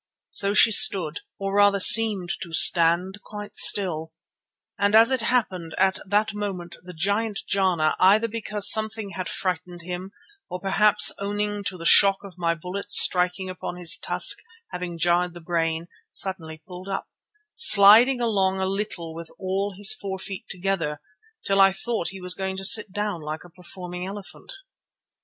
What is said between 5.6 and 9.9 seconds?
at that moment the giant Jana, either because something had frightened